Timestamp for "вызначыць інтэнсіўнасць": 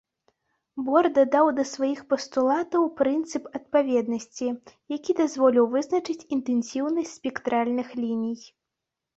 5.77-7.17